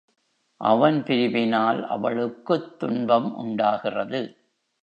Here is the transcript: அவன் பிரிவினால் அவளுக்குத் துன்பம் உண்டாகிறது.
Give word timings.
அவன் 0.61 1.03
பிரிவினால் 1.03 1.85
அவளுக்குத் 1.87 2.79
துன்பம் 2.79 3.35
உண்டாகிறது. 3.35 4.21